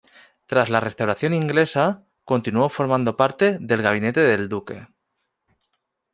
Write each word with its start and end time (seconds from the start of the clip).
Tras 0.47 0.69
la 0.71 0.79
Restauración 0.79 1.31
inglesa, 1.31 2.07
continuó 2.25 2.69
formando 2.69 3.15
parte 3.17 3.59
del 3.59 3.83
gabinete 3.83 4.21
del 4.21 4.49
duque. 4.49 4.87